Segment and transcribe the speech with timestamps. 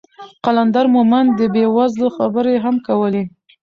[0.45, 3.23] قلندر مومند د بې وزلو خبرې هم کولې.